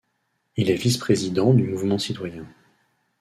Il 0.57 0.71
est 0.71 0.81
vice-président 0.81 1.53
du 1.53 1.61
Mouvement 1.67 1.99
citoyen. 1.99 2.47